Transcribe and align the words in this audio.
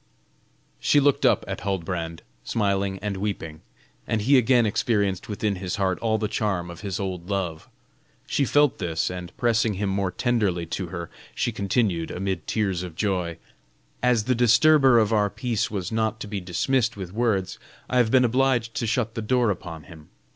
She 0.79 0.99
looked 0.99 1.27
up 1.27 1.45
at 1.47 1.59
Huldbrand, 1.61 2.23
smiling 2.43 2.97
and 3.03 3.17
weeping; 3.17 3.61
and 4.07 4.23
he 4.23 4.35
again 4.35 4.65
experienced 4.65 5.29
within 5.29 5.57
his 5.57 5.75
heart 5.75 5.99
all 5.99 6.17
the 6.17 6.27
charm 6.27 6.71
of 6.71 6.81
his 6.81 6.99
old 6.99 7.29
love. 7.29 7.69
She 8.25 8.43
felt 8.43 8.79
this, 8.79 9.11
and 9.11 9.31
pressing 9.37 9.75
him 9.75 9.89
more 9.89 10.09
tenderly 10.09 10.65
to 10.65 10.87
her, 10.87 11.11
she 11.35 11.51
continued 11.51 12.09
amid 12.09 12.47
tears 12.47 12.81
of 12.81 12.95
joy: 12.95 13.37
"As 14.01 14.23
the 14.23 14.33
disturber 14.33 14.97
of 14.97 15.13
our 15.13 15.29
peace 15.29 15.69
was 15.69 15.91
not 15.91 16.19
to 16.21 16.27
be 16.27 16.41
dismissed 16.41 16.97
with 16.97 17.13
words, 17.13 17.59
I 17.87 17.97
have 17.97 18.09
been 18.09 18.25
obliged 18.25 18.73
to 18.77 18.87
shut 18.87 19.13
the 19.13 19.21
door 19.21 19.51
upon 19.51 19.83
him. 19.83 20.09